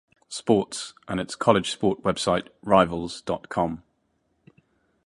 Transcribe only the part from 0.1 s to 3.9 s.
Sports and its college sports website Rivals dot com.